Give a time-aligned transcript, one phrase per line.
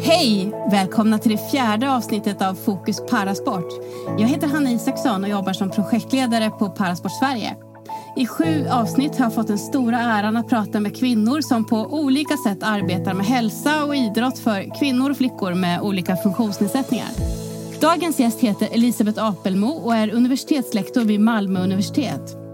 [0.00, 0.52] Hej!
[0.70, 3.72] Välkomna till det fjärde avsnittet av Fokus Parasport.
[4.18, 7.56] Jag heter Hanna Isaksson och jobbar som projektledare på Parasport Sverige.
[8.16, 11.76] I sju avsnitt har jag fått den stora äran att prata med kvinnor som på
[11.76, 17.08] olika sätt arbetar med hälsa och idrott för kvinnor och flickor med olika funktionsnedsättningar.
[17.80, 22.47] Dagens gäst heter Elisabeth Apelmo och är universitetslektor vid Malmö universitet.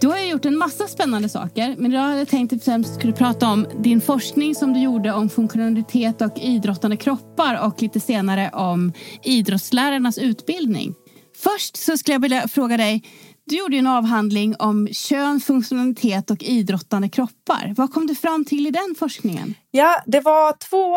[0.00, 2.94] Du har gjort en massa spännande saker, men idag hade jag tänkt att vi främst
[2.94, 8.00] skulle prata om din forskning som du gjorde om funktionalitet och idrottande kroppar och lite
[8.00, 8.92] senare om
[9.24, 10.94] idrottslärarnas utbildning.
[11.36, 13.02] Först så skulle jag vilja fråga dig,
[13.44, 17.74] du gjorde en avhandling om kön, funktionalitet och idrottande kroppar.
[17.76, 19.54] Vad kom du fram till i den forskningen?
[19.70, 20.96] Ja, det var två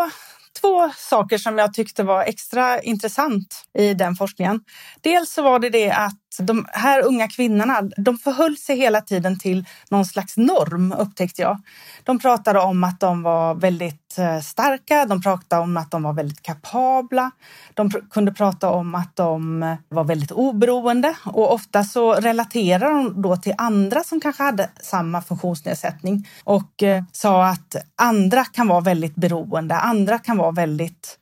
[0.61, 4.59] två saker som jag tyckte var extra intressant i den forskningen.
[5.01, 9.39] Dels så var det det att de här unga kvinnorna, de förhöll sig hela tiden
[9.39, 11.61] till någon slags norm upptäckte jag.
[12.03, 16.13] De pratade om att de var väldigt eh, starka, de pratade om att de var
[16.13, 17.31] väldigt kapabla.
[17.73, 19.59] De pr kunde prata om att de
[19.89, 25.21] var väldigt oberoende och ofta så relaterar de då till andra som kanske hade samma
[25.21, 31.19] funktionsnedsättning och eh, sa att andra kan vara väldigt beroende, andra kan vara väldigt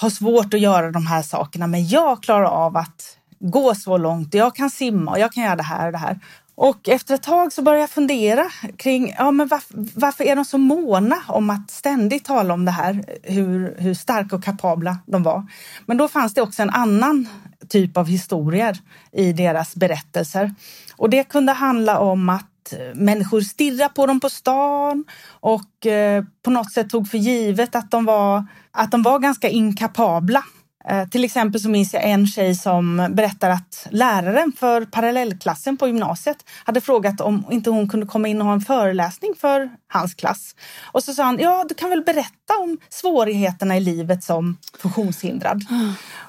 [0.00, 4.34] ha svårt att göra de här sakerna, men jag klarar av att gå så långt.
[4.34, 6.18] Jag kan simma och jag kan göra det här och det här.
[6.54, 10.44] Och efter ett tag så började jag fundera kring ja, men varför, varför är de
[10.44, 15.22] så måna om att ständigt tala om det här, hur, hur starka och kapabla de
[15.22, 15.46] var.
[15.86, 17.28] Men då fanns det också en annan
[17.68, 18.78] typ av historier
[19.12, 20.54] i deras berättelser.
[20.96, 22.46] Och det kunde handla om att
[22.94, 25.04] människor stirrade på dem på stan
[25.40, 29.48] och eh, på något sätt tog för givet att de var, att de var ganska
[29.48, 30.44] inkapabla
[30.88, 35.86] Eh, till exempel så minns jag en tjej som berättar att läraren för parallellklassen på
[35.86, 40.14] gymnasiet hade frågat om inte hon kunde komma in och ha en föreläsning för hans
[40.14, 40.56] klass.
[40.92, 45.64] Och så sa han, ja du kan väl berätta om svårigheterna i livet som funktionshindrad.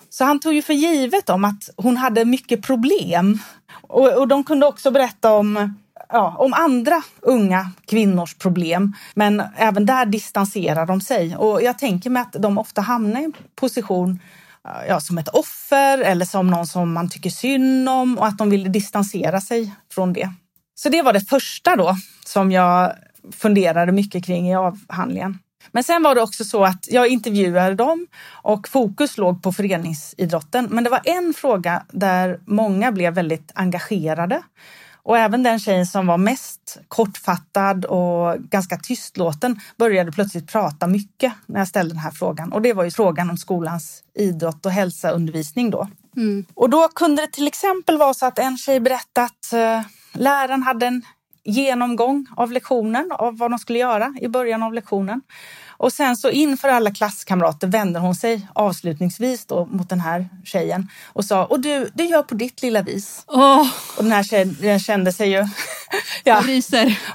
[0.09, 3.39] Så han tog ju för givet om att hon hade mycket problem.
[3.81, 5.75] Och, och de kunde också berätta om
[6.11, 8.95] ja, om andra unga kvinnors problem.
[9.13, 11.35] Men även där distanserar de sig.
[11.35, 14.19] Och jag tänker mig att de ofta hamnar i en position
[14.67, 18.37] eh, ja, som ett offer eller som någon som man tycker synd om och att
[18.37, 20.29] de vill distansera sig från det.
[20.75, 21.95] Så det var det första då
[22.25, 22.93] som jag
[23.31, 25.39] funderade mycket kring i avhandlingen.
[25.71, 30.67] Men sen var det också så att jag intervjuade dem och fokus låg på föreningsidrotten.
[30.71, 34.41] Men det var en fråga där många blev väldigt engagerade
[35.03, 41.33] och även den tjejen som var mest kortfattad och ganska tystlåten började plötsligt prata mycket
[41.45, 42.53] när jag ställde den här frågan.
[42.53, 45.87] Och det var ju frågan om skolans idrott och hälsaundervisning då.
[46.15, 46.45] Mm.
[46.53, 50.63] Och då kunde det till exempel vara så att en tjej berättade att uh, läraren
[50.63, 51.01] hade en
[51.43, 55.21] genomgång av lektionen, av vad de skulle göra i början av lektionen.
[55.81, 60.87] Och sen så inför alla klasskamrater vände hon sig avslutningsvis då mot den här tjejen
[61.05, 63.23] och sa, och du, du gör på ditt lilla vis.
[63.27, 63.67] Oh.
[63.97, 65.45] Och den här tjejen kände sig ju...
[66.23, 66.43] ja,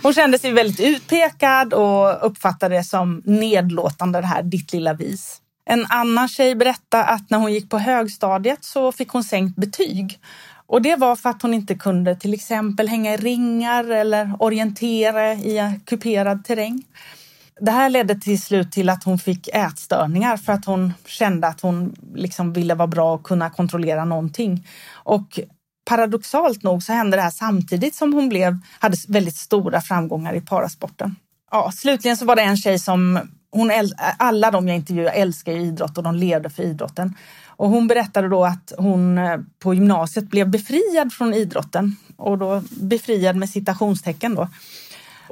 [0.02, 5.40] hon kände sig väldigt utpekad och uppfattade det som nedlåtande det här ditt lilla vis.
[5.64, 10.20] En annan tjej berättade att när hon gick på högstadiet så fick hon sänkt betyg.
[10.66, 15.32] Och det var för att hon inte kunde till exempel hänga i ringar eller orientera
[15.32, 16.82] i kuperad terräng.
[17.60, 21.60] Det här ledde till slut till att hon fick ätstörningar för att hon kände att
[21.60, 24.66] hon liksom ville vara bra och kunna kontrollera någonting.
[24.92, 25.40] Och
[25.88, 30.40] paradoxalt nog så hände det här samtidigt som hon blev, hade väldigt stora framgångar i
[30.40, 31.16] parasporten.
[31.50, 33.70] Ja, slutligen så var det en tjej som hon,
[34.18, 37.14] alla de jag intervjuade älskar idrott och de levde för idrotten.
[37.46, 42.62] Och hon berättade då att hon eh, på gymnasiet blev befriad från idrotten och då
[42.70, 44.48] befriad med citationstecken då.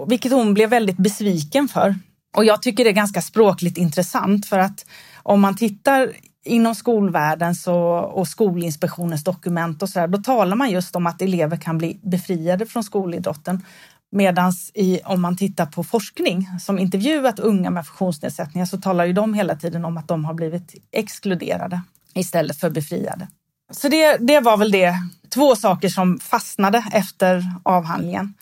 [0.06, 1.94] Vilket hon blev väldigt besviken för.
[2.36, 4.86] Och jag tycker det är ganska språkligt intressant för att
[5.22, 6.12] om man tittar
[6.44, 11.22] inom skolvärlden så, och Skolinspektionens dokument och så där, då talar man just om att
[11.22, 13.64] elever kan bli befriade från skolidrotten.
[14.12, 14.52] Medan
[15.04, 19.56] om man tittar på forskning som intervjuat unga med funktionsnedsättningar så talar ju de hela
[19.56, 21.80] tiden om att de har blivit exkluderade
[22.14, 23.28] istället för befriade.
[23.72, 24.94] Så det, det var väl det,
[25.34, 28.34] två saker som fastnade efter avhandlingen.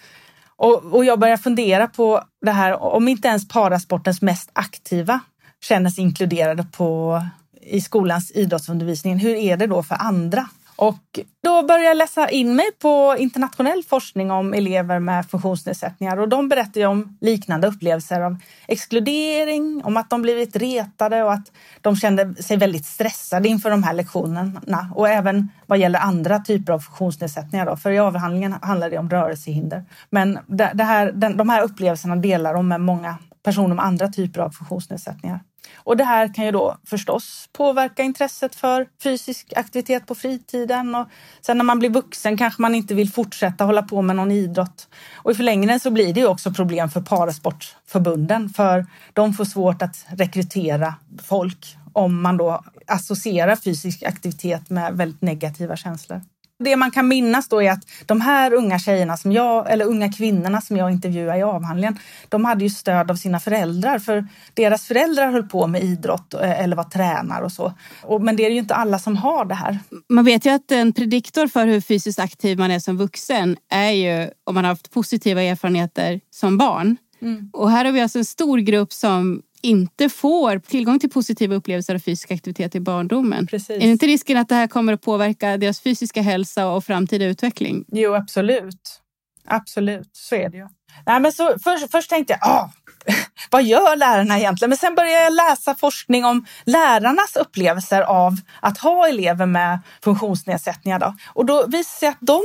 [0.63, 5.21] Och, och jag börjar fundera på det här om inte ens parasportens mest aktiva
[5.65, 7.21] känner sig inkluderade på,
[7.61, 9.19] i skolans idrottsundervisning.
[9.19, 10.49] Hur är det då för andra?
[10.77, 16.29] Och då började jag läsa in mig på internationell forskning om elever med funktionsnedsättningar och
[16.29, 18.37] de berättar ju om liknande upplevelser av
[18.69, 23.83] exkludering, om att de blivit retade och att de kände sig väldigt stressade inför de
[23.83, 27.67] här lektionerna och även vad gäller andra typer av funktionsnedsättningar.
[27.67, 27.77] Då.
[27.77, 29.85] För i avhandlingen handlar det om rörelsehinder.
[30.11, 34.51] Men det här, de här upplevelserna delar de med många personer med andra typer av
[34.51, 35.41] funktionsnedsättningar.
[35.77, 41.09] Och det här kan ju då förstås påverka intresset för fysisk aktivitet på fritiden och
[41.41, 44.89] sen när man blir vuxen kanske man inte vill fortsätta hålla på med någon idrott.
[45.15, 49.83] Och i förlängningen så blir det ju också problem för parasportförbunden för de får svårt
[49.83, 56.21] att rekrytera folk om man då associerar fysisk aktivitet med väldigt negativa känslor.
[56.65, 60.13] Det man kan minnas då är att de här unga tjejerna som jag, eller unga
[60.13, 61.99] kvinnorna som jag intervjuar i avhandlingen,
[62.29, 66.61] de hade ju stöd av sina föräldrar för deras föräldrar höll på med idrott eh,
[66.61, 67.73] eller var tränare och så.
[68.21, 69.79] Men det är ju inte alla som har det här.
[70.09, 73.91] Man vet ju att en prediktor för hur fysiskt aktiv man är som vuxen är
[73.91, 76.97] ju om man har haft positiva erfarenheter som barn.
[77.23, 77.51] Mm.
[77.53, 81.95] Och här har vi alltså en stor grupp som inte får tillgång till positiva upplevelser
[81.95, 83.47] av fysisk aktivitet i barndomen.
[83.47, 83.71] Precis.
[83.71, 87.25] Är det inte risken att det här kommer att påverka deras fysiska hälsa och framtida
[87.25, 87.85] utveckling?
[87.93, 89.03] Jo, absolut.
[89.47, 90.69] Absolut, så är det ju.
[91.07, 92.71] Nej, men så, först, först tänkte jag, ah,
[93.51, 94.69] vad gör lärarna egentligen?
[94.69, 100.99] Men sen började jag läsa forskning om lärarnas upplevelser av att ha elever med funktionsnedsättningar.
[100.99, 101.15] Då.
[101.27, 102.41] Och då visade det sig att de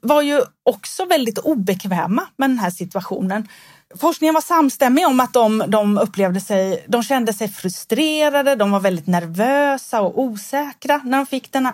[0.00, 3.48] var ju också väldigt obekväma med den här situationen.
[3.96, 8.80] Forskningen var samstämmig om att de, de upplevde sig, de kände sig frustrerade, de var
[8.80, 11.68] väldigt nervösa och osäkra när de fick den,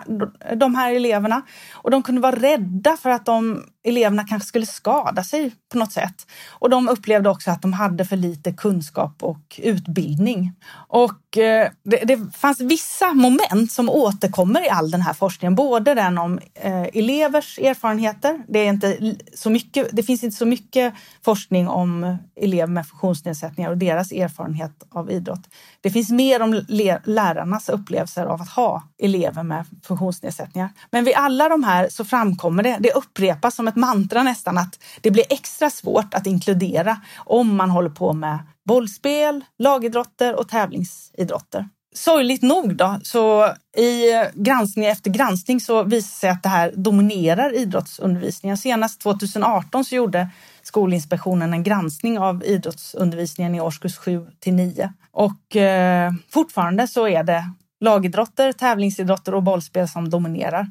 [0.55, 1.41] de här eleverna.
[1.73, 5.91] Och de kunde vara rädda för att de eleverna kanske skulle skada sig på något
[5.91, 6.27] sätt.
[6.49, 10.53] Och de upplevde också att de hade för lite kunskap och utbildning.
[10.87, 15.55] Och eh, det, det, fanns vissa moment som återkommer i all den här forskningen.
[15.55, 18.43] Både den om eh, elevers erfarenheter.
[18.47, 20.93] Det, är inte så mycket, det finns inte så mycket
[21.25, 22.04] forskning om
[22.35, 25.49] elever med funktionsnedsättningar och deras erfarenhet av idrott.
[25.81, 26.65] Det finns mer om
[27.03, 30.69] lärarnas upplevelser av att ha elever med funktionsnedsättningar.
[30.91, 34.79] Men vid alla de här så framkommer det, det upprepas som ett mantra nästan, att
[35.01, 41.69] det blir extra svårt att inkludera om man håller på med bollspel, lagidrotter och tävlingsidrotter.
[41.95, 43.45] Sorgligt nog då, så
[43.77, 48.57] i granskning efter granskning så visar sig att det här dominerar idrottsundervisningen.
[48.57, 50.29] Senast 2018 så gjorde
[50.67, 54.93] Skolinspektionen en granskning av idrottsundervisningen i årskurs 7 till 9.
[55.11, 57.43] Och eh, fortfarande så är det
[57.79, 60.67] lagidrotter, tävlingsidrotter och bollspel som dominerar.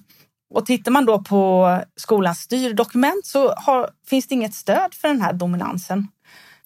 [0.55, 5.21] Och tittar man då på skolans styrdokument så har, finns det inget stöd för den
[5.21, 6.09] här dominansen.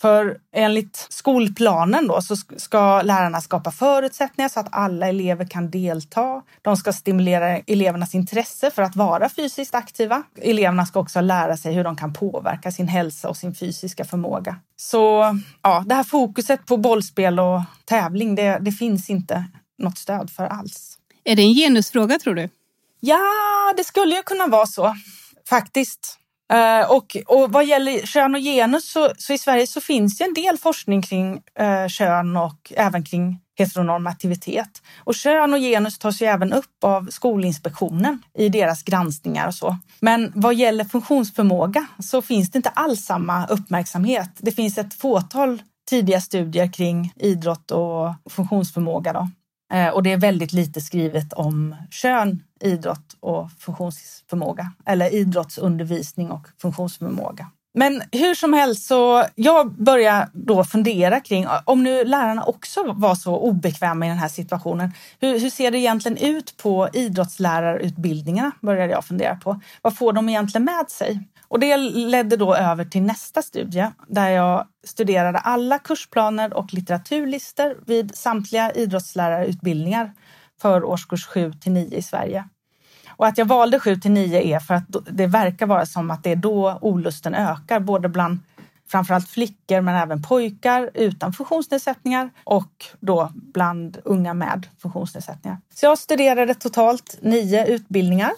[0.00, 6.42] För enligt skolplanen då så ska lärarna skapa förutsättningar så att alla elever kan delta.
[6.62, 10.22] De ska stimulera elevernas intresse för att vara fysiskt aktiva.
[10.42, 14.56] Eleverna ska också lära sig hur de kan påverka sin hälsa och sin fysiska förmåga.
[14.76, 19.44] Så ja, det här fokuset på bollspel och tävling, det, det finns inte
[19.78, 20.98] något stöd för alls.
[21.24, 22.48] Är det en genusfråga tror du?
[23.00, 23.18] Ja,
[23.76, 24.96] det skulle ju kunna vara så
[25.48, 26.18] faktiskt.
[26.52, 30.24] Uh, och, och vad gäller kön och genus så, så, i Sverige så finns det
[30.24, 34.82] en del forskning kring uh, kön och även kring heteronormativitet.
[34.98, 39.76] Och kön och genus tas ju även upp av Skolinspektionen i deras granskningar och så.
[40.00, 44.30] Men vad gäller funktionsförmåga så finns det inte alls samma uppmärksamhet.
[44.38, 49.12] Det finns ett fåtal tidiga studier kring idrott och funktionsförmåga.
[49.12, 49.28] Då.
[49.72, 56.49] Eh, och det är väldigt lite skrivet om kön idrott och funktionsförmåga eller idrottsundervisning och
[56.60, 57.46] funktionsförmåga.
[57.75, 63.14] Men hur som helst så jag börjar då fundera kring om nu lärarna också var
[63.14, 64.93] så obekväma i den här situationen.
[65.20, 68.53] Hur, hur ser det egentligen ut på idrottslärarutbildningarna?
[68.60, 69.60] Började jag fundera på.
[69.82, 71.29] Vad får de egentligen med sig?
[71.48, 77.77] Och det ledde då över till nästa studie där jag studerade alla kursplaner och litteraturlistor
[77.86, 80.12] vid samtliga idrottslärarutbildningar
[80.60, 82.44] för årskurs 7 till 9 i Sverige.
[83.08, 86.24] Och att jag valde 7 till 9 är för att det verkar vara som att
[86.24, 88.38] det är då olusten ökar, både bland
[88.88, 95.58] framförallt flickor men även pojkar utan funktionsnedsättningar och då bland unga med funktionsnedsättningar.
[95.74, 98.32] Så jag studerade totalt nio utbildningar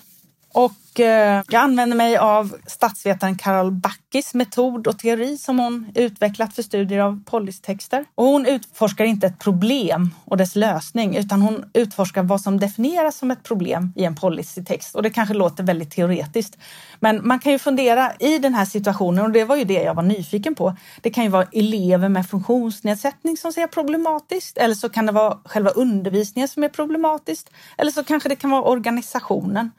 [0.53, 6.55] och eh, jag använder mig av statsvetaren Carol Backis metod och teori som hon utvecklat
[6.55, 8.05] för studier av policytexter.
[8.15, 13.17] Och hon utforskar inte ett problem och dess lösning utan hon utforskar vad som definieras
[13.17, 14.95] som ett problem i en policytext.
[14.95, 16.59] Och det kanske låter väldigt teoretiskt.
[17.01, 19.95] Men man kan ju fundera i den här situationen och det var ju det jag
[19.95, 20.77] var nyfiken på.
[21.01, 25.39] Det kan ju vara elever med funktionsnedsättning som ser problematiskt eller så kan det vara
[25.45, 29.71] själva undervisningen som är problematiskt eller så kanske det kan vara organisationen.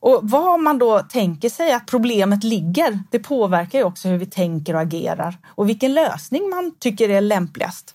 [0.00, 4.26] Och vad man då tänker sig att problemet ligger, det påverkar ju också hur vi
[4.26, 7.94] tänker och agerar och vilken lösning man tycker är lämpligast.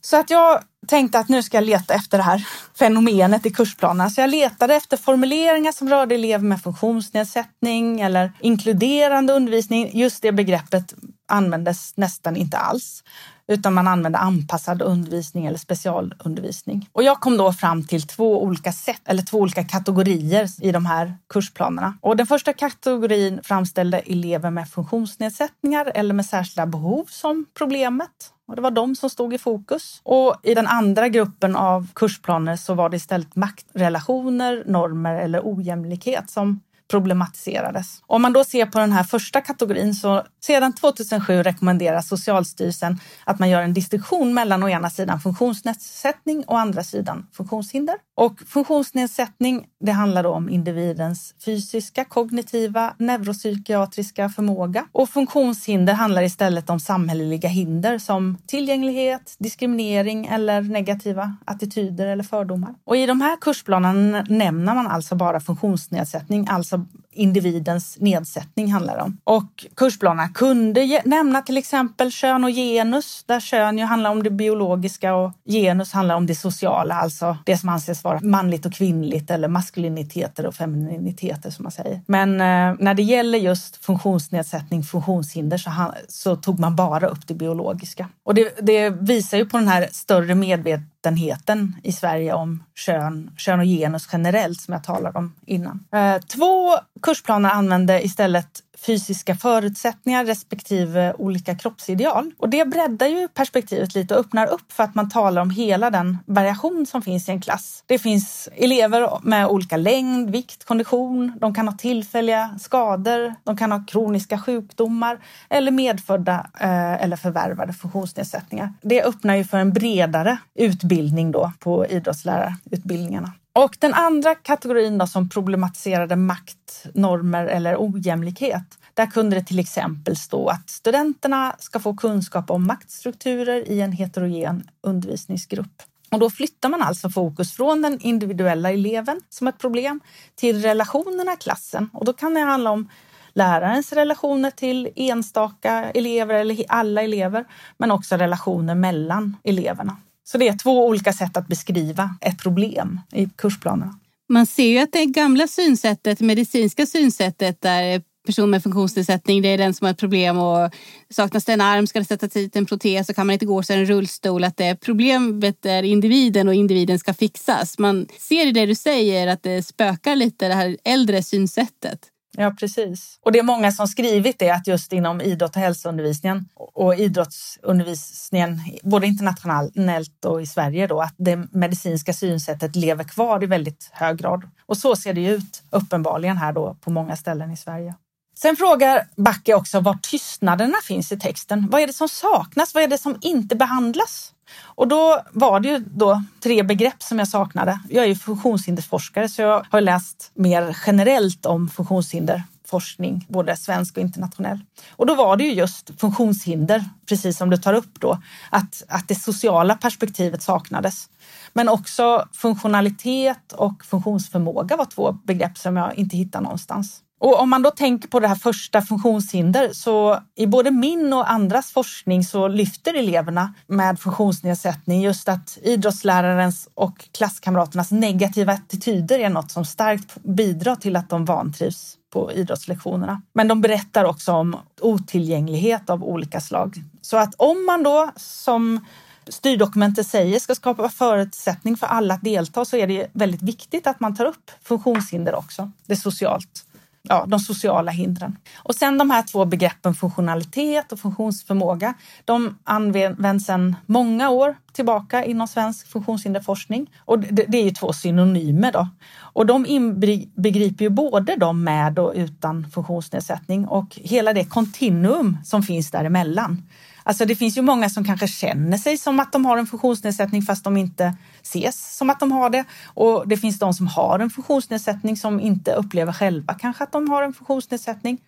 [0.00, 2.46] Så att jag tänkte att nu ska jag leta efter det här
[2.78, 4.10] fenomenet i kursplanen.
[4.10, 9.98] Så jag letade efter formuleringar som rörde elever med funktionsnedsättning eller inkluderande undervisning.
[9.98, 10.94] Just det begreppet
[11.28, 13.02] användes nästan inte alls
[13.48, 16.88] utan man använde anpassad undervisning eller specialundervisning.
[16.92, 20.86] Och jag kom då fram till två olika sätt eller två olika kategorier i de
[20.86, 21.94] här kursplanerna.
[22.00, 28.30] Och den första kategorin framställde elever med funktionsnedsättningar eller med särskilda behov som problemet.
[28.48, 30.00] Och det var de som stod i fokus.
[30.02, 36.30] Och i den andra gruppen av kursplaner så var det istället maktrelationer, normer eller ojämlikhet
[36.30, 36.60] som
[36.90, 38.02] problematiserades.
[38.06, 43.38] Om man då ser på den här första kategorin så sedan 2007 rekommenderar Socialstyrelsen att
[43.38, 47.94] man gör en distinktion mellan å ena sidan funktionsnedsättning och å andra sidan funktionshinder.
[48.16, 54.86] Och funktionsnedsättning, det handlar då om individens fysiska, kognitiva, neuropsykiatriska förmåga.
[54.92, 62.74] Och funktionshinder handlar istället om samhälleliga hinder som tillgänglighet, diskriminering eller negativa attityder eller fördomar.
[62.84, 68.98] Och i de här kursplanerna nämner man alltså bara funktionsnedsättning, alltså some individens nedsättning handlar
[68.98, 69.18] om.
[69.24, 74.30] Och kursplanerna kunde nämna till exempel kön och genus, där kön ju handlar om det
[74.30, 79.30] biologiska och genus handlar om det sociala, alltså det som anses vara manligt och kvinnligt
[79.30, 82.00] eller maskuliniteter och femininiteter som man säger.
[82.06, 87.26] Men eh, när det gäller just funktionsnedsättning, funktionshinder så, han, så tog man bara upp
[87.26, 88.08] det biologiska.
[88.24, 93.60] Och det, det visar ju på den här större medvetenheten i Sverige om kön, kön
[93.60, 95.84] och genus generellt som jag talade om innan.
[95.92, 102.30] Eh, två kursplaner använde istället fysiska förutsättningar respektive olika kroppsideal.
[102.38, 105.90] Och det breddar ju perspektivet lite och öppnar upp för att man talar om hela
[105.90, 107.84] den variation som finns i en klass.
[107.86, 111.32] Det finns elever med olika längd, vikt, kondition.
[111.40, 115.18] De kan ha tillfälliga skador, de kan ha kroniska sjukdomar
[115.50, 118.72] eller medfödda eh, eller förvärvade funktionsnedsättningar.
[118.82, 123.32] Det öppnar ju för en bredare utbildning då på idrottslärarutbildningarna.
[123.56, 128.78] Och den andra kategorin då, som problematiserade makt, normer eller ojämlikhet.
[128.94, 133.92] Där kunde det till exempel stå att studenterna ska få kunskap om maktstrukturer i en
[133.92, 135.82] heterogen undervisningsgrupp.
[136.10, 140.00] Och då flyttar man alltså fokus från den individuella eleven som ett problem
[140.34, 141.90] till relationerna i klassen.
[141.92, 142.88] Och då kan det handla om
[143.32, 147.44] lärarens relationer till enstaka elever eller alla elever,
[147.78, 149.96] men också relationer mellan eleverna.
[150.24, 153.98] Så det är två olika sätt att beskriva ett problem i kursplanerna.
[154.28, 159.58] Man ser ju att det gamla synsättet, medicinska synsättet där person med funktionsnedsättning, det är
[159.58, 160.74] den som har ett problem och
[161.10, 163.62] saknas det en arm ska det sättas dit en protes och kan man inte gå
[163.62, 164.44] så är det en rullstol.
[164.44, 167.78] Att det problemet är individen och individen ska fixas.
[167.78, 172.00] Man ser i det du säger att det spökar lite det här äldre synsättet.
[172.36, 173.18] Ja, precis.
[173.22, 178.60] Och det är många som skrivit det att just inom idrott och hälsoundervisningen och idrottsundervisningen,
[178.82, 184.16] både internationellt och i Sverige då, att det medicinska synsättet lever kvar i väldigt hög
[184.16, 184.50] grad.
[184.66, 187.94] Och så ser det ut uppenbarligen här då på många ställen i Sverige.
[188.36, 191.68] Sen frågar Backe också var tystnaderna finns i texten.
[191.70, 192.74] Vad är det som saknas?
[192.74, 194.33] Vad är det som inte behandlas?
[194.62, 197.80] Och då var det ju då tre begrepp som jag saknade.
[197.88, 204.02] Jag är ju funktionshindersforskare så jag har läst mer generellt om funktionshinderforskning, både svensk och
[204.02, 204.58] internationell.
[204.90, 208.18] Och då var det ju just funktionshinder, precis som du tar upp då,
[208.50, 211.08] att, att det sociala perspektivet saknades.
[211.52, 217.03] Men också funktionalitet och funktionsförmåga var två begrepp som jag inte hittade någonstans.
[217.20, 221.30] Och om man då tänker på det här första funktionshinder så i både min och
[221.30, 229.28] andras forskning så lyfter eleverna med funktionsnedsättning just att idrottslärarens och klasskamraternas negativa attityder är
[229.28, 233.22] något som starkt bidrar till att de vantrivs på idrottslektionerna.
[233.32, 236.82] Men de berättar också om otillgänglighet av olika slag.
[237.00, 238.86] Så att om man då som
[239.28, 244.00] styrdokumentet säger ska skapa förutsättning för alla att delta så är det väldigt viktigt att
[244.00, 246.64] man tar upp funktionshinder också, det socialt
[247.08, 248.36] ja, de sociala hindren.
[248.56, 251.94] Och sen de här två begreppen funktionalitet och funktionsförmåga.
[252.24, 257.92] De används sedan många år tillbaka inom svensk funktionshinderforskning och det, det är ju två
[257.92, 258.88] synonymer då.
[259.16, 265.62] Och de inbegriper ju både de med och utan funktionsnedsättning och hela det kontinuum som
[265.62, 266.62] finns däremellan.
[267.06, 270.42] Alltså det finns ju många som kanske känner sig som att de har en funktionsnedsättning
[270.42, 272.64] fast de inte ses som att de har det.
[272.86, 277.10] Och det finns de som har en funktionsnedsättning som inte upplever själva kanske att de
[277.10, 278.18] har en funktionsnedsättning.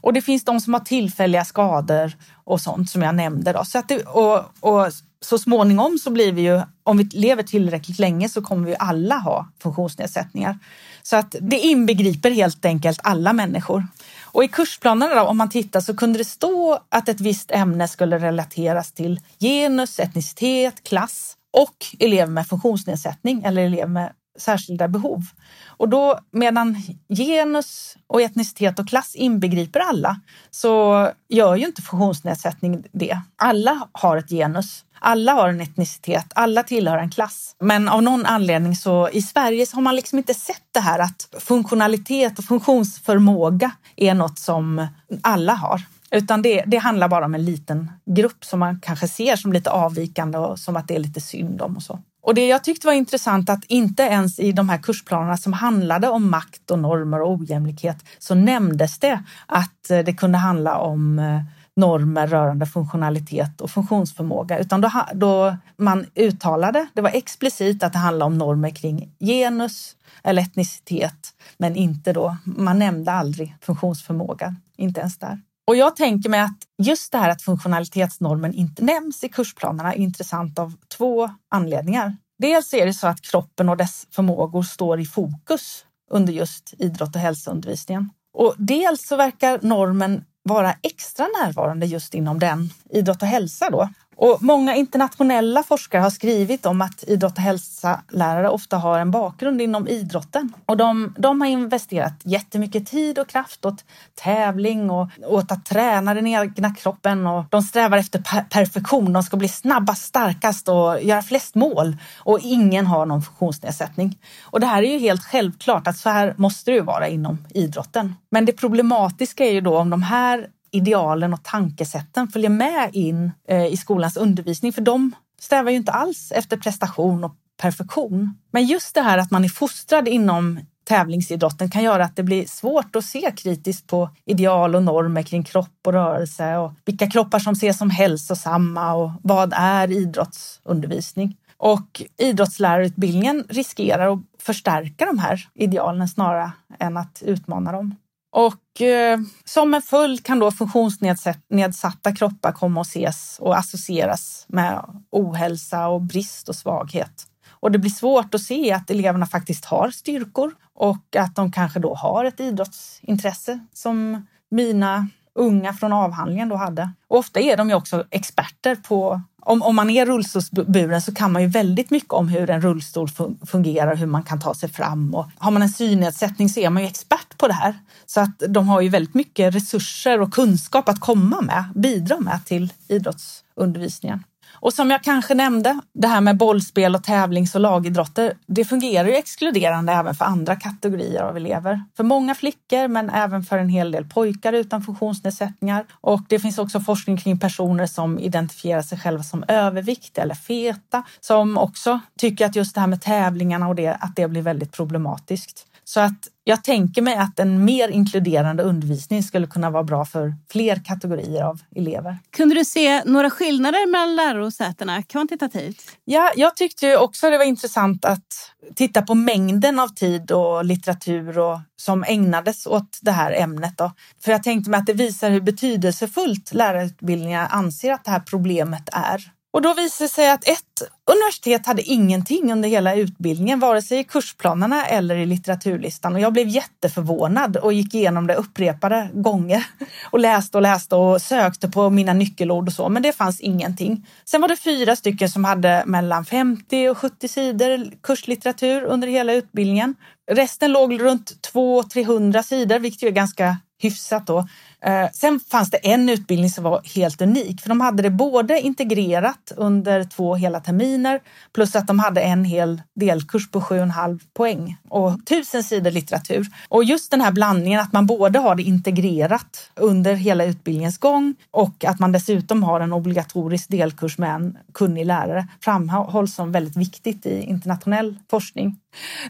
[0.00, 2.12] Och det finns de som har tillfälliga skador
[2.44, 3.52] och sånt som jag nämnde.
[3.52, 3.64] Då.
[3.64, 4.92] Så att det, och, och
[5.24, 9.18] så småningom så blir vi ju, om vi lever tillräckligt länge så kommer vi alla
[9.18, 10.58] ha funktionsnedsättningar.
[11.02, 13.86] Så att det inbegriper helt enkelt alla människor.
[14.22, 17.88] Och i kursplanerna då, om man tittar så kunde det stå att ett visst ämne
[17.88, 25.22] skulle relateras till genus, etnicitet, klass och elever med funktionsnedsättning eller elever med särskilda behov.
[25.66, 26.76] Och då medan
[27.08, 30.20] genus och etnicitet och klass inbegriper alla
[30.50, 33.20] så gör ju inte funktionsnedsättning det.
[33.36, 34.84] Alla har ett genus.
[35.04, 37.56] Alla har en etnicitet, alla tillhör en klass.
[37.60, 40.98] Men av någon anledning så i Sverige så har man liksom inte sett det här
[40.98, 44.86] att funktionalitet och funktionsförmåga är något som
[45.22, 45.82] alla har.
[46.10, 49.70] Utan det, det handlar bara om en liten grupp som man kanske ser som lite
[49.70, 51.98] avvikande och som att det är lite synd om och så.
[52.22, 56.08] Och det jag tyckte var intressant att inte ens i de här kursplanerna som handlade
[56.08, 61.18] om makt och normer och ojämlikhet så nämndes det att eh, det kunde handla om
[61.18, 61.40] eh,
[61.76, 67.98] normer rörande funktionalitet och funktionsförmåga, utan då, då man uttalade, det var explicit att det
[67.98, 75.00] handlade om normer kring genus eller etnicitet, men inte då, man nämnde aldrig funktionsförmåga, inte
[75.00, 75.40] ens där.
[75.66, 79.98] Och jag tänker mig att just det här att funktionalitetsnormen inte nämns i kursplanerna är
[79.98, 82.16] intressant av två anledningar.
[82.38, 87.14] Dels är det så att kroppen och dess förmågor står i fokus under just idrott
[87.14, 88.10] och hälsoundervisningen.
[88.34, 93.88] Och dels så verkar normen vara extra närvarande just inom den idrott och hälsa då.
[94.22, 99.62] Och många internationella forskare har skrivit om att idrott och hälsa-lärare ofta har en bakgrund
[99.62, 100.52] inom idrotten.
[100.66, 106.14] Och de, de har investerat jättemycket tid och kraft åt tävling och åt att träna
[106.14, 107.26] den egna kroppen.
[107.26, 109.12] Och de strävar efter per perfektion.
[109.12, 111.96] De ska bli snabbast, starkast och göra flest mål.
[112.18, 114.18] Och ingen har någon funktionsnedsättning.
[114.42, 117.46] Och det här är ju helt självklart att så här måste det ju vara inom
[117.54, 118.14] idrotten.
[118.30, 123.32] Men det problematiska är ju då om de här idealen och tankesätten följer med in
[123.48, 124.72] eh, i skolans undervisning.
[124.72, 128.38] För de strävar ju inte alls efter prestation och perfektion.
[128.50, 132.46] Men just det här att man är fostrad inom tävlingsidrotten kan göra att det blir
[132.46, 137.38] svårt att se kritiskt på ideal och normer kring kropp och rörelse och vilka kroppar
[137.38, 141.36] som ses som hälsosamma och vad är idrottsundervisning?
[141.56, 147.94] Och idrottslärarutbildningen riskerar att förstärka de här idealen snarare än att utmana dem.
[148.32, 154.84] Och eh, som en följd kan då funktionsnedsatta kroppar komma att ses och associeras med
[155.10, 157.26] ohälsa och brist och svaghet.
[157.50, 161.80] Och det blir svårt att se att eleverna faktiskt har styrkor och att de kanske
[161.80, 166.90] då har ett idrottsintresse som mina unga från avhandlingen då hade.
[167.08, 171.32] Och ofta är de ju också experter på om, om man är rullstolsburen så kan
[171.32, 173.08] man ju väldigt mycket om hur en rullstol
[173.46, 175.14] fungerar, hur man kan ta sig fram.
[175.14, 177.74] Och har man en synnedsättning så är man ju expert på det här.
[178.06, 182.40] Så att de har ju väldigt mycket resurser och kunskap att komma med, bidra med
[182.44, 184.24] till idrottsundervisningen.
[184.62, 189.08] Och som jag kanske nämnde, det här med bollspel och tävlings och lagidrotter, det fungerar
[189.08, 191.82] ju exkluderande även för andra kategorier av elever.
[191.96, 195.84] För många flickor, men även för en hel del pojkar utan funktionsnedsättningar.
[196.00, 201.02] Och det finns också forskning kring personer som identifierar sig själva som överviktiga eller feta,
[201.20, 204.72] som också tycker att just det här med tävlingarna och det, att det blir väldigt
[204.72, 205.66] problematiskt.
[205.84, 210.34] Så att jag tänker mig att en mer inkluderande undervisning skulle kunna vara bra för
[210.50, 212.18] fler kategorier av elever.
[212.30, 215.82] Kunde du se några skillnader mellan lärosätena kvantitativt?
[216.04, 218.26] Ja, jag tyckte också det var intressant att
[218.74, 223.78] titta på mängden av tid och litteratur och, som ägnades åt det här ämnet.
[223.78, 223.92] Då.
[224.24, 228.88] För jag tänkte mig att det visar hur betydelsefullt lärarutbildningar anser att det här problemet
[228.92, 229.32] är.
[229.52, 233.98] Och då visade det sig att ett universitet hade ingenting under hela utbildningen, vare sig
[233.98, 236.14] i kursplanerna eller i litteraturlistan.
[236.14, 239.66] Och jag blev jätteförvånad och gick igenom det upprepade gånger
[240.10, 244.06] och läste och läste och sökte på mina nyckelord och så, men det fanns ingenting.
[244.24, 249.32] Sen var det fyra stycken som hade mellan 50 och 70 sidor kurslitteratur under hela
[249.32, 249.94] utbildningen.
[250.30, 254.48] Resten låg runt 200-300 sidor, vilket ju är ganska hyfsat då.
[254.84, 258.60] Eh, sen fanns det en utbildning som var helt unik, för de hade det både
[258.60, 261.20] integrerat under två hela terminer
[261.54, 266.46] plus att de hade en hel delkurs på 7,5 poäng och tusen sidor litteratur.
[266.68, 271.34] Och just den här blandningen att man både har det integrerat under hela utbildningens gång
[271.50, 276.76] och att man dessutom har en obligatorisk delkurs med en kunnig lärare framhålls som väldigt
[276.76, 278.76] viktigt i internationell forskning.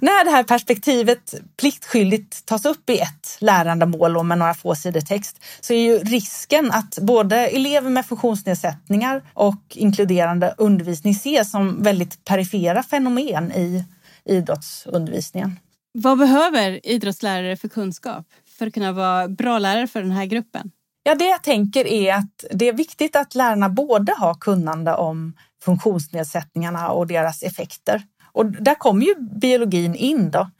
[0.00, 5.00] När det här perspektivet pliktskyldigt tas upp i ett lärandemål och med några få sidor
[5.00, 11.82] text så är ju risken att både elever med funktionsnedsättningar och inkluderande undervisning ses som
[11.82, 13.84] väldigt perifera fenomen i
[14.24, 15.58] idrottsundervisningen.
[15.94, 18.26] Vad behöver idrottslärare för kunskap
[18.58, 20.70] för att kunna vara bra lärare för den här gruppen?
[21.02, 25.32] Ja, det jag tänker är att det är viktigt att lärarna både har kunnande om
[25.64, 28.02] funktionsnedsättningarna och deras effekter.
[28.32, 30.50] Och där kommer ju biologin in då.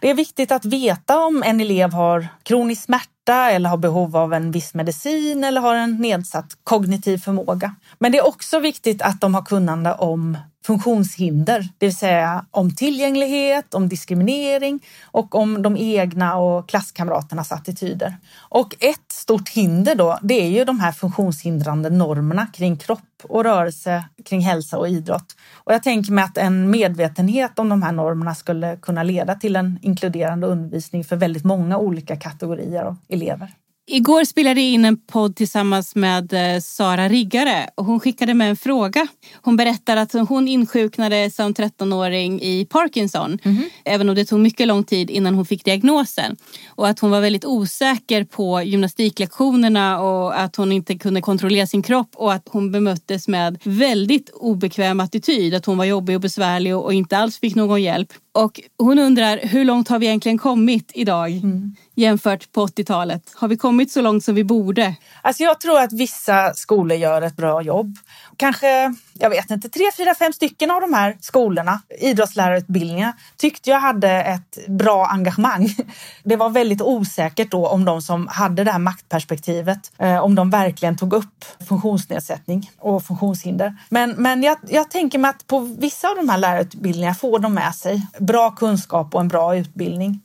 [0.00, 4.34] Det är viktigt att veta om en elev har kronisk smärta eller har behov av
[4.34, 7.74] en viss medicin eller har en nedsatt kognitiv förmåga.
[7.98, 12.74] Men det är också viktigt att de har kunnande om funktionshinder, det vill säga om
[12.74, 18.16] tillgänglighet, om diskriminering och om de egna och klasskamraternas attityder.
[18.38, 23.44] Och ett stort hinder då, det är ju de här funktionshindrande normerna kring kropp och
[23.44, 25.36] rörelse, kring hälsa och idrott.
[25.54, 29.56] Och jag tänker mig att en medvetenhet om de här normerna skulle kunna leda till
[29.56, 33.54] en inkluderande undervisning för väldigt många olika kategorier av elever.
[33.92, 38.50] Igår spelade jag in en podd tillsammans med eh, Sara Riggare och hon skickade med
[38.50, 39.06] en fråga.
[39.42, 43.62] Hon berättar att hon insjuknade som 13-åring i Parkinson, mm.
[43.84, 46.36] även om det tog mycket lång tid innan hon fick diagnosen.
[46.68, 51.82] Och att hon var väldigt osäker på gymnastiklektionerna och att hon inte kunde kontrollera sin
[51.82, 55.54] kropp och att hon bemöttes med väldigt obekväm attityd.
[55.54, 58.12] Att hon var jobbig och besvärlig och inte alls fick någon hjälp.
[58.32, 63.22] Och hon undrar hur långt har vi egentligen kommit idag mm jämfört på 80-talet?
[63.34, 64.94] Har vi kommit så långt som vi borde?
[65.22, 67.96] Alltså jag tror att vissa skolor gör ett bra jobb.
[68.36, 73.80] Kanske, jag vet inte, tre, fyra, fem stycken av de här skolorna, idrottslärarutbildningarna, tyckte jag
[73.80, 75.74] hade ett bra engagemang.
[76.24, 80.50] Det var väldigt osäkert då om de som hade det här maktperspektivet, eh, om de
[80.50, 83.76] verkligen tog upp funktionsnedsättning och funktionshinder.
[83.88, 87.54] Men, men jag, jag tänker mig att på vissa av de här lärarutbildningarna får de
[87.54, 90.20] med sig bra kunskap och en bra utbildning.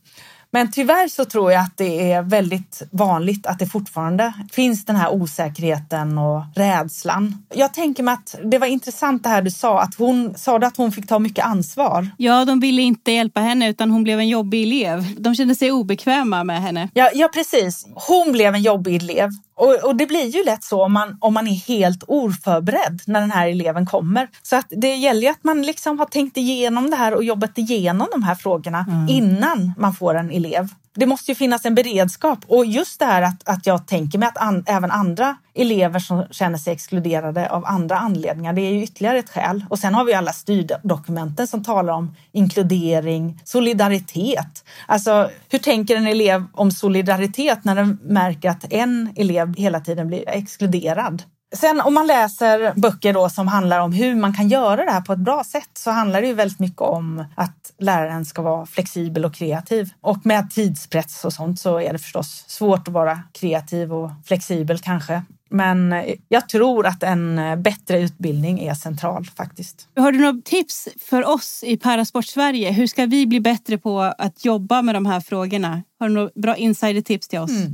[0.55, 4.95] Men tyvärr så tror jag att det är väldigt vanligt att det fortfarande finns den
[4.95, 7.45] här osäkerheten och rädslan.
[7.53, 10.77] Jag tänker mig att det var intressant det här du sa, att hon sa att
[10.77, 12.09] hon fick ta mycket ansvar.
[12.17, 15.15] Ja, de ville inte hjälpa henne utan hon blev en jobbig elev.
[15.17, 16.89] De kände sig obekväma med henne.
[16.93, 17.85] Ja, ja precis.
[18.07, 21.33] Hon blev en jobbig elev och, och, det blir ju lätt så om man, om
[21.33, 24.27] man är helt oförberedd när den här eleven kommer.
[24.41, 27.57] Så att det gäller ju att man liksom har tänkt igenom det här och jobbat
[27.57, 29.09] igenom de här frågorna mm.
[29.09, 33.21] innan man får en elev det måste ju finnas en beredskap och just det här
[33.21, 37.65] att, att jag tänker mig att an, även andra elever som känner sig exkluderade av
[37.65, 39.65] andra anledningar, det är ju ytterligare ett skäl.
[39.69, 44.65] Och sen har vi alla styrdokumenten som talar om inkludering, solidaritet.
[44.87, 50.07] Alltså, hur tänker en elev om solidaritet när den märker att en elev hela tiden
[50.07, 51.23] blir exkluderad?
[51.55, 55.01] Sen om man läser böcker då som handlar om hur man kan göra det här
[55.01, 58.65] på ett bra sätt så handlar det ju väldigt mycket om att läraren ska vara
[58.65, 59.89] flexibel och kreativ.
[60.01, 64.79] Och med tidspress och sånt så är det förstås svårt att vara kreativ och flexibel
[64.79, 65.23] kanske.
[65.49, 69.87] Men jag tror att en bättre utbildning är central faktiskt.
[69.95, 72.71] Har du några tips för oss i Parasport Sverige?
[72.71, 75.83] Hur ska vi bli bättre på att jobba med de här frågorna?
[75.99, 77.51] Har du några bra insider-tips till oss?
[77.51, 77.73] Mm.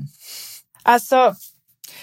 [0.84, 1.36] Alltså,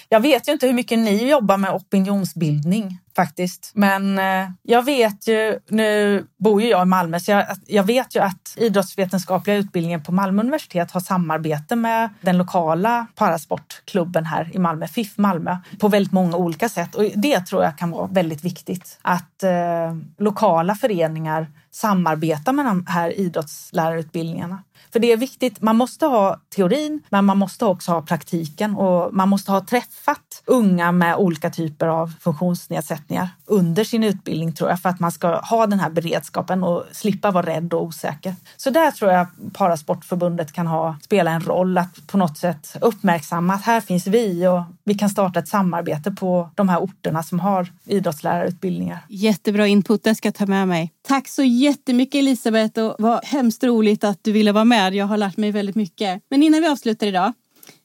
[0.09, 3.71] jag vet ju inte hur mycket ni jobbar med opinionsbildning faktiskt.
[3.73, 8.15] Men eh, jag vet ju, nu bor ju jag i Malmö, så jag, jag, vet
[8.15, 14.59] ju att idrottsvetenskapliga utbildningen på Malmö universitet har samarbete med den lokala parasportklubben här i
[14.59, 16.95] Malmö, FIF Malmö, på väldigt många olika sätt.
[16.95, 18.99] Och det tror jag kan vara väldigt viktigt.
[19.01, 24.63] Att eh, lokala föreningar samarbetar med de här idrottslärarutbildningarna.
[24.93, 25.61] För det är viktigt.
[25.61, 30.43] Man måste ha teorin, men man måste också ha praktiken och man måste ha träffat
[30.45, 32.98] unga med olika typer av funktionsnedsättningar
[33.45, 37.31] under sin utbildning tror jag för att man ska ha den här beredskapen och slippa
[37.31, 38.35] vara rädd och osäker.
[38.57, 43.53] Så där tror jag Parasportförbundet kan ha, spela en roll att på något sätt uppmärksamma
[43.53, 47.39] att här finns vi och vi kan starta ett samarbete på de här orterna som
[47.39, 48.99] har idrottslärarutbildningar.
[49.07, 50.91] Jättebra input, det ska jag ta med mig.
[51.07, 54.95] Tack så jättemycket Elisabeth och vad hemskt roligt att du ville vara med.
[54.95, 56.21] Jag har lärt mig väldigt mycket.
[56.29, 57.33] Men innan vi avslutar idag.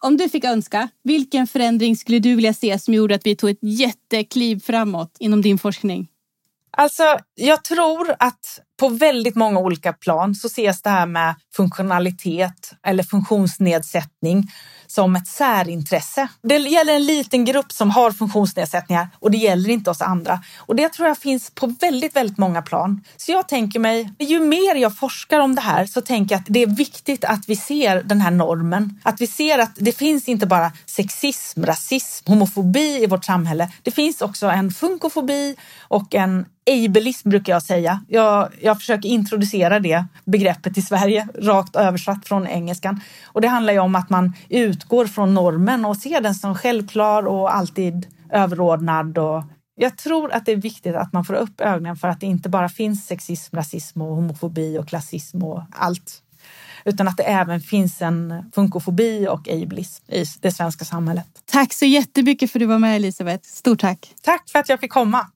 [0.05, 3.51] Om du fick önska, vilken förändring skulle du vilja se som gjorde att vi tog
[3.51, 6.09] ett jättekliv framåt inom din forskning?
[6.71, 12.73] Alltså, jag tror att på väldigt många olika plan så ses det här med funktionalitet
[12.87, 14.51] eller funktionsnedsättning
[14.87, 16.29] som ett särintresse.
[16.43, 20.41] Det gäller en liten grupp som har funktionsnedsättningar och det gäller inte oss andra.
[20.59, 23.05] Och det tror jag finns på väldigt, väldigt många plan.
[23.17, 26.47] Så jag tänker mig, ju mer jag forskar om det här så tänker jag att
[26.49, 29.01] det är viktigt att vi ser den här normen.
[29.03, 33.73] Att vi ser att det finns inte bara sexism, rasism, homofobi i vårt samhälle.
[33.83, 38.01] Det finns också en funkofobi och en ableism brukar jag säga.
[38.09, 43.01] Jag, jag försöker introducera det begreppet i Sverige, rakt översatt från engelskan.
[43.25, 47.27] Och det handlar ju om att man utgår från normen och ser den som självklar
[47.27, 49.19] och alltid överordnad.
[49.19, 49.45] Och
[49.77, 52.49] jag tror att det är viktigt att man får upp ögonen för att det inte
[52.49, 56.21] bara finns sexism, rasism och homofobi och klassism och allt
[56.85, 61.27] utan att det även finns en funkofobi och ableism i det svenska samhället.
[61.45, 63.49] Tack så jättemycket för att du var med Elisabeth.
[63.49, 64.15] Stort tack!
[64.23, 65.27] Tack för att jag fick komma!